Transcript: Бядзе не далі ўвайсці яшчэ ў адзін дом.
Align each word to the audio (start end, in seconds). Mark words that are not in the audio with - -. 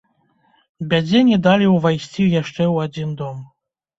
Бядзе 0.93 1.19
не 1.27 1.37
далі 1.49 1.67
ўвайсці 1.75 2.23
яшчэ 2.41 2.63
ў 2.73 2.89
адзін 2.89 3.13
дом. 3.23 3.45